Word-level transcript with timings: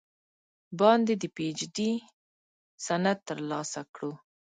باندې 0.79 1.13
د 1.21 1.23
پې 1.35 1.43
اي 1.47 1.51
چ 1.59 1.61
ډي 1.75 1.91
سند 2.85 3.05
تر 3.27 3.37
السه 3.47 3.81
کړو۔ 3.93 4.11